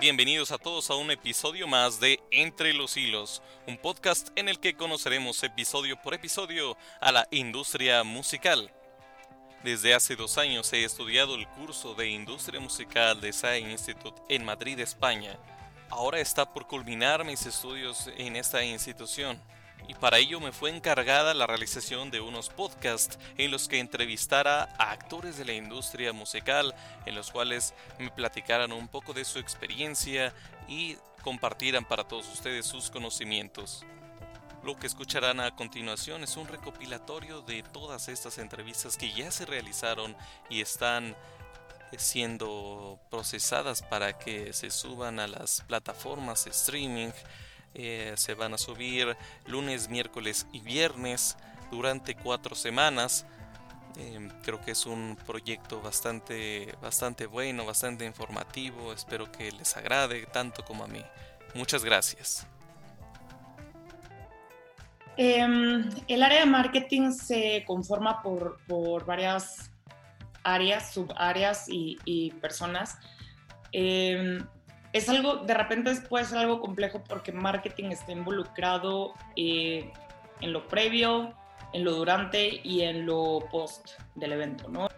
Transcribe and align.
Bienvenidos 0.00 0.50
a 0.50 0.58
todos 0.58 0.90
a 0.90 0.96
un 0.96 1.10
episodio 1.12 1.68
más 1.68 2.00
de 2.00 2.20
Entre 2.32 2.72
los 2.72 2.96
Hilos, 2.96 3.42
un 3.68 3.78
podcast 3.78 4.30
en 4.34 4.48
el 4.48 4.58
que 4.58 4.74
conoceremos 4.74 5.42
episodio 5.44 6.02
por 6.02 6.14
episodio 6.14 6.76
a 7.00 7.12
la 7.12 7.28
industria 7.30 8.02
musical. 8.02 8.72
Desde 9.62 9.94
hace 9.94 10.16
dos 10.16 10.36
años 10.36 10.72
he 10.72 10.84
estudiado 10.84 11.36
el 11.36 11.46
curso 11.48 11.94
de 11.94 12.08
Industria 12.08 12.58
Musical 12.60 13.20
de 13.20 13.32
SAE 13.32 13.60
Institute 13.60 14.20
en 14.28 14.44
Madrid, 14.44 14.80
España. 14.80 15.38
Ahora 15.90 16.18
está 16.18 16.52
por 16.52 16.66
culminar 16.66 17.24
mis 17.24 17.46
estudios 17.46 18.10
en 18.16 18.34
esta 18.34 18.64
institución 18.64 19.40
y 19.90 19.94
para 19.94 20.18
ello 20.18 20.38
me 20.38 20.52
fue 20.52 20.70
encargada 20.70 21.34
la 21.34 21.48
realización 21.48 22.12
de 22.12 22.20
unos 22.20 22.48
podcasts 22.48 23.18
en 23.36 23.50
los 23.50 23.66
que 23.66 23.80
entrevistara 23.80 24.72
a 24.78 24.92
actores 24.92 25.36
de 25.36 25.44
la 25.44 25.52
industria 25.52 26.12
musical, 26.12 26.76
en 27.06 27.16
los 27.16 27.32
cuales 27.32 27.74
me 27.98 28.08
platicaran 28.08 28.70
un 28.70 28.86
poco 28.86 29.12
de 29.12 29.24
su 29.24 29.40
experiencia 29.40 30.32
y 30.68 30.96
compartieran 31.24 31.84
para 31.84 32.04
todos 32.04 32.28
ustedes 32.28 32.66
sus 32.66 32.88
conocimientos. 32.88 33.84
Lo 34.62 34.76
que 34.76 34.86
escucharán 34.86 35.40
a 35.40 35.56
continuación 35.56 36.22
es 36.22 36.36
un 36.36 36.46
recopilatorio 36.46 37.40
de 37.40 37.64
todas 37.64 38.08
estas 38.08 38.38
entrevistas 38.38 38.96
que 38.96 39.12
ya 39.12 39.32
se 39.32 39.44
realizaron 39.44 40.16
y 40.48 40.60
están 40.60 41.16
siendo 41.98 43.00
procesadas 43.10 43.82
para 43.82 44.16
que 44.16 44.52
se 44.52 44.70
suban 44.70 45.18
a 45.18 45.26
las 45.26 45.62
plataformas 45.62 46.44
de 46.44 46.52
streaming 46.52 47.10
eh, 47.74 48.14
se 48.16 48.34
van 48.34 48.54
a 48.54 48.58
subir 48.58 49.16
lunes, 49.46 49.88
miércoles 49.88 50.46
y 50.52 50.60
viernes 50.60 51.36
durante 51.70 52.14
cuatro 52.14 52.54
semanas. 52.54 53.26
Em, 53.96 54.30
creo 54.42 54.60
que 54.60 54.72
es 54.72 54.86
un 54.86 55.16
proyecto 55.26 55.80
bastante, 55.80 56.74
bastante 56.80 57.26
bueno, 57.26 57.66
bastante 57.66 58.04
informativo. 58.04 58.92
Espero 58.92 59.30
que 59.30 59.50
les 59.52 59.76
agrade 59.76 60.26
tanto 60.26 60.64
como 60.64 60.84
a 60.84 60.86
mí. 60.86 61.04
Muchas 61.54 61.84
gracias. 61.84 62.46
Em, 65.16 65.88
el 66.08 66.22
área 66.22 66.40
de 66.40 66.46
marketing 66.46 67.12
se 67.12 67.64
conforma 67.66 68.22
por, 68.22 69.04
varias 69.04 69.70
áreas, 70.42 70.94
subáreas 70.94 71.68
y, 71.68 71.98
y 72.04 72.30
personas. 72.32 72.96
Em, 73.72 74.46
es 74.92 75.08
algo, 75.08 75.36
de 75.36 75.54
repente 75.54 75.92
puede 76.08 76.24
ser 76.24 76.38
algo 76.38 76.60
complejo 76.60 77.02
porque 77.06 77.32
marketing 77.32 77.90
está 77.90 78.12
involucrado 78.12 79.14
eh, 79.36 79.92
en 80.40 80.52
lo 80.52 80.66
previo, 80.66 81.32
en 81.72 81.84
lo 81.84 81.92
durante 81.92 82.60
y 82.64 82.82
en 82.82 83.06
lo 83.06 83.40
post 83.50 83.90
del 84.16 84.32
evento, 84.32 84.68
¿no? 84.68 84.88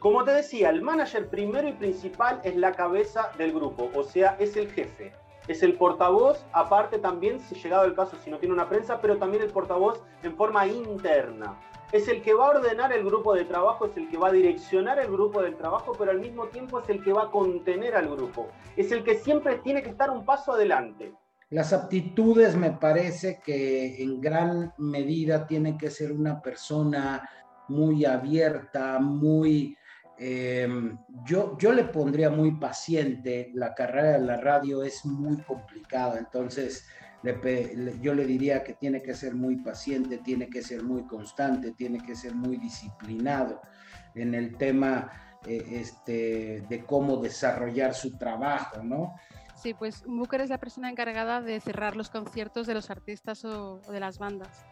Como 0.00 0.24
te 0.24 0.32
decía, 0.32 0.68
el 0.70 0.82
manager 0.82 1.28
primero 1.28 1.68
y 1.68 1.72
principal 1.72 2.40
es 2.44 2.56
la 2.56 2.72
cabeza 2.72 3.30
del 3.38 3.52
grupo, 3.52 3.90
o 3.94 4.02
sea, 4.02 4.36
es 4.38 4.56
el 4.56 4.70
jefe. 4.70 5.12
Es 5.46 5.62
el 5.62 5.74
portavoz, 5.74 6.44
aparte 6.52 6.98
también, 6.98 7.38
si 7.38 7.54
llegado 7.54 7.84
el 7.84 7.94
caso, 7.94 8.16
si 8.22 8.30
no 8.30 8.38
tiene 8.38 8.54
una 8.54 8.68
prensa, 8.68 9.00
pero 9.00 9.18
también 9.18 9.42
el 9.42 9.50
portavoz 9.50 10.02
en 10.22 10.34
forma 10.36 10.66
interna 10.66 11.54
es 11.92 12.08
el 12.08 12.22
que 12.22 12.34
va 12.34 12.46
a 12.46 12.50
ordenar 12.50 12.92
el 12.92 13.04
grupo 13.04 13.34
de 13.34 13.44
trabajo, 13.44 13.86
es 13.86 13.96
el 13.96 14.08
que 14.08 14.16
va 14.16 14.28
a 14.28 14.32
direccionar 14.32 14.98
el 14.98 15.10
grupo 15.10 15.42
del 15.42 15.56
trabajo, 15.56 15.92
pero 15.98 16.10
al 16.10 16.20
mismo 16.20 16.46
tiempo 16.48 16.80
es 16.80 16.88
el 16.88 17.02
que 17.02 17.12
va 17.12 17.24
a 17.24 17.30
contener 17.30 17.94
al 17.94 18.08
grupo. 18.08 18.48
Es 18.76 18.90
el 18.92 19.04
que 19.04 19.16
siempre 19.16 19.58
tiene 19.58 19.82
que 19.82 19.90
estar 19.90 20.10
un 20.10 20.24
paso 20.24 20.52
adelante. 20.52 21.12
Las 21.50 21.72
aptitudes 21.72 22.56
me 22.56 22.72
parece 22.72 23.40
que 23.44 24.02
en 24.02 24.20
gran 24.20 24.72
medida 24.78 25.46
tiene 25.46 25.78
que 25.78 25.90
ser 25.90 26.10
una 26.10 26.40
persona 26.40 27.28
muy 27.68 28.04
abierta, 28.04 28.98
muy... 28.98 29.76
Eh, 30.16 30.68
yo, 31.24 31.56
yo 31.58 31.72
le 31.72 31.84
pondría 31.84 32.30
muy 32.30 32.52
paciente, 32.52 33.50
la 33.54 33.74
carrera 33.74 34.12
de 34.12 34.20
la 34.20 34.36
radio 34.36 34.82
es 34.84 35.04
muy 35.04 35.38
complicada, 35.42 36.18
entonces 36.18 36.86
yo 38.00 38.14
le 38.14 38.26
diría 38.26 38.62
que 38.62 38.74
tiene 38.74 39.02
que 39.02 39.14
ser 39.14 39.34
muy 39.34 39.56
paciente, 39.56 40.18
tiene 40.18 40.48
que 40.48 40.62
ser 40.62 40.82
muy 40.82 41.04
constante, 41.06 41.72
tiene 41.72 41.98
que 41.98 42.14
ser 42.14 42.34
muy 42.34 42.56
disciplinado 42.58 43.62
en 44.14 44.34
el 44.34 44.56
tema 44.56 45.10
eh, 45.46 45.64
este, 45.72 46.64
de 46.68 46.84
cómo 46.84 47.16
desarrollar 47.16 47.94
su 47.94 48.16
trabajo, 48.16 48.82
¿no? 48.82 49.14
Sí, 49.56 49.72
pues 49.72 50.04
Booker 50.06 50.42
es 50.42 50.50
la 50.50 50.58
persona 50.58 50.90
encargada 50.90 51.40
de 51.40 51.60
cerrar 51.60 51.96
los 51.96 52.10
conciertos 52.10 52.66
de 52.66 52.74
los 52.74 52.90
artistas 52.90 53.44
o, 53.44 53.80
de 53.90 54.00
las 54.00 54.18
bandas. 54.18 54.64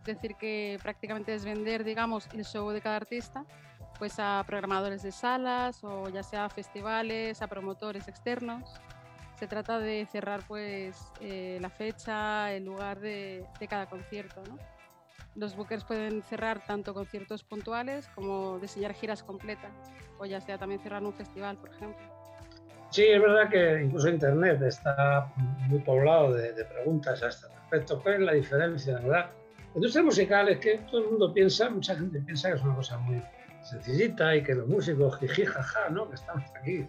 Es 0.00 0.16
decir, 0.16 0.34
que 0.36 0.78
prácticamente 0.82 1.34
es 1.34 1.44
vender, 1.44 1.84
digamos, 1.84 2.26
el 2.32 2.44
show 2.44 2.70
de 2.70 2.80
cada 2.80 2.96
artista 2.96 3.44
pues 3.98 4.14
a 4.18 4.42
programadores 4.46 5.02
de 5.02 5.12
salas 5.12 5.84
o 5.84 6.08
ya 6.08 6.22
sea 6.22 6.46
a 6.46 6.48
festivales, 6.48 7.42
a 7.42 7.48
promotores 7.48 8.08
externos 8.08 8.80
se 9.40 9.46
trata 9.46 9.78
de 9.78 10.06
cerrar 10.12 10.42
pues 10.46 10.94
eh, 11.22 11.56
la 11.62 11.70
fecha, 11.70 12.52
el 12.52 12.66
lugar 12.66 13.00
de, 13.00 13.46
cada 13.70 13.86
concierto. 13.86 14.42
Los 15.34 15.56
bookers 15.56 15.82
pueden 15.84 16.22
cerrar 16.22 16.62
tanto 16.66 16.92
conciertos 16.92 17.42
puntuales 17.42 18.06
como 18.08 18.58
diseñar 18.58 18.92
giras 18.92 19.22
completas, 19.22 19.72
o 20.18 20.26
ya 20.26 20.42
sea 20.42 20.58
también 20.58 20.82
cerrar 20.82 21.02
un 21.02 21.14
festival, 21.14 21.56
por 21.56 21.70
ejemplo. 21.70 22.06
Sí, 22.90 23.06
es 23.06 23.20
verdad 23.20 23.48
que 23.48 23.82
incluso 23.84 24.10
Internet 24.10 24.60
está 24.60 25.32
muy 25.68 25.78
poblado 25.78 26.34
de, 26.34 26.52
preguntas 26.66 27.22
a 27.22 27.28
este 27.28 27.46
respecto. 27.48 28.02
¿Cuál 28.02 28.16
es 28.16 28.20
la 28.20 28.32
diferencia, 28.32 28.98
verdad? 28.98 29.30
La 29.56 29.76
industria 29.76 30.04
musical 30.04 30.48
es 30.50 30.58
que 30.58 30.78
todo 30.90 31.00
el 31.00 31.10
mundo 31.12 31.32
piensa, 31.32 31.70
mucha 31.70 31.94
gente 31.94 32.20
piensa 32.20 32.50
que 32.50 32.56
es 32.56 32.62
una 32.62 32.74
cosa 32.74 32.98
muy 32.98 33.22
sencillita 33.62 34.34
y 34.36 34.42
que 34.42 34.54
los 34.54 34.66
músicos, 34.66 35.18
jiji, 35.18 35.44
jaja, 35.44 35.88
¿no? 35.90 36.08
Que 36.08 36.14
estamos 36.14 36.44
aquí. 36.58 36.86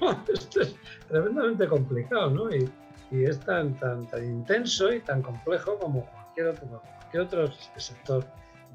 Esto 0.32 0.60
es 0.60 0.76
tremendamente 1.08 1.66
complicado, 1.66 2.30
¿no? 2.30 2.54
Y, 2.54 2.68
y 3.10 3.24
es 3.24 3.38
tan, 3.40 3.74
tan, 3.74 4.06
tan, 4.06 4.24
intenso 4.24 4.92
y 4.92 5.00
tan 5.00 5.22
complejo 5.22 5.78
como 5.78 6.04
cualquier 6.06 6.48
otro, 6.48 6.82
cualquier 7.00 7.22
otro 7.22 7.52
sector 7.76 8.24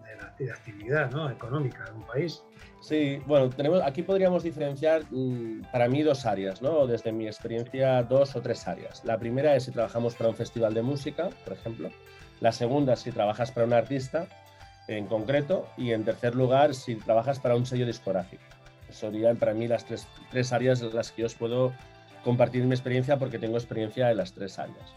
de 0.03 0.15
la 0.15 0.33
de 0.37 0.51
actividad 0.51 1.11
¿no? 1.11 1.29
económica 1.29 1.83
de 1.85 1.91
un 1.91 2.03
país. 2.03 2.43
Sí, 2.79 3.21
bueno, 3.27 3.49
tenemos, 3.49 3.81
aquí 3.83 4.01
podríamos 4.01 4.41
diferenciar 4.41 5.03
mm, 5.11 5.71
para 5.71 5.87
mí 5.87 6.01
dos 6.01 6.25
áreas, 6.25 6.61
¿no? 6.61 6.87
Desde 6.87 7.11
mi 7.11 7.27
experiencia, 7.27 8.01
dos 8.01 8.35
o 8.35 8.41
tres 8.41 8.67
áreas. 8.67 9.03
La 9.05 9.19
primera 9.19 9.55
es 9.55 9.65
si 9.65 9.71
trabajamos 9.71 10.15
para 10.15 10.29
un 10.29 10.35
festival 10.35 10.73
de 10.73 10.81
música, 10.81 11.29
por 11.43 11.53
ejemplo. 11.53 11.91
La 12.39 12.51
segunda, 12.51 12.95
si 12.95 13.11
trabajas 13.11 13.51
para 13.51 13.67
un 13.67 13.73
artista 13.73 14.27
en 14.87 15.07
concreto. 15.07 15.67
Y 15.77 15.91
en 15.91 16.03
tercer 16.03 16.35
lugar, 16.35 16.73
si 16.73 16.95
trabajas 16.95 17.39
para 17.39 17.55
un 17.55 17.65
sello 17.65 17.85
discográfico. 17.85 18.43
Serían 18.89 19.37
para 19.37 19.53
mí 19.53 19.67
las 19.67 19.85
tres, 19.85 20.07
tres 20.31 20.51
áreas 20.51 20.81
en 20.81 20.93
las 20.93 21.11
que 21.11 21.25
os 21.25 21.35
puedo 21.35 21.73
compartir 22.23 22.63
mi 22.65 22.73
experiencia 22.73 23.17
porque 23.17 23.39
tengo 23.39 23.57
experiencia 23.57 24.11
en 24.11 24.17
las 24.17 24.33
tres 24.33 24.59
áreas. 24.59 24.93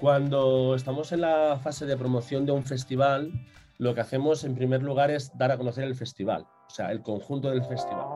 Cuando 0.00 0.74
estamos 0.74 1.12
en 1.12 1.22
la 1.22 1.58
fase 1.62 1.86
de 1.86 1.96
promoción 1.96 2.44
de 2.44 2.52
un 2.52 2.64
festival, 2.64 3.32
lo 3.78 3.94
que 3.94 4.00
hacemos 4.00 4.44
en 4.44 4.54
primer 4.54 4.82
lugar 4.82 5.10
es 5.10 5.36
dar 5.38 5.52
a 5.52 5.56
conocer 5.56 5.84
el 5.84 5.94
festival, 5.94 6.42
o 6.42 6.70
sea, 6.70 6.90
el 6.92 7.02
conjunto 7.02 7.50
del 7.50 7.64
festival. 7.64 8.06